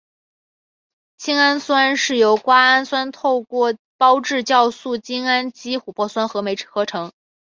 [1.17, 7.11] 精氨酸是由瓜氨酸透过胞质酵素精氨基琥珀酸合酶合成。